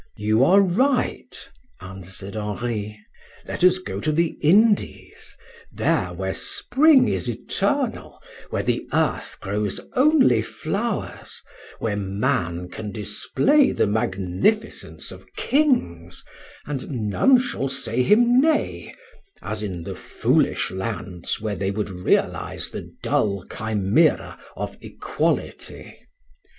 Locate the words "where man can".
11.77-12.91